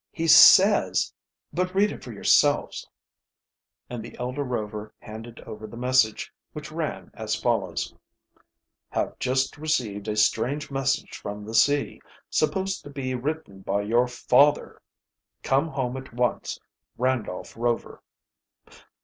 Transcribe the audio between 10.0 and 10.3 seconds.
a